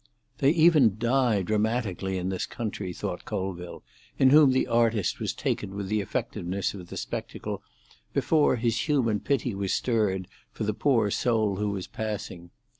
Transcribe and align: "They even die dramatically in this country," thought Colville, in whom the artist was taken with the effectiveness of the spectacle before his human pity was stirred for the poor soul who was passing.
"They 0.39 0.49
even 0.49 0.97
die 0.97 1.43
dramatically 1.43 2.17
in 2.17 2.29
this 2.29 2.47
country," 2.47 2.91
thought 2.91 3.23
Colville, 3.23 3.83
in 4.17 4.31
whom 4.31 4.49
the 4.49 4.65
artist 4.65 5.19
was 5.19 5.31
taken 5.31 5.75
with 5.75 5.89
the 5.89 6.01
effectiveness 6.01 6.73
of 6.73 6.87
the 6.87 6.97
spectacle 6.97 7.61
before 8.11 8.55
his 8.55 8.89
human 8.89 9.19
pity 9.19 9.53
was 9.53 9.75
stirred 9.75 10.27
for 10.51 10.63
the 10.63 10.73
poor 10.73 11.11
soul 11.11 11.57
who 11.57 11.69
was 11.69 11.85
passing. 11.85 12.49